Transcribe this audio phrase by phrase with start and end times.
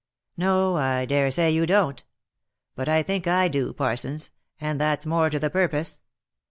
[0.35, 2.03] "No, I dare say you don't.
[2.73, 6.01] But I think I do, Parsons, and that's more to the purpose.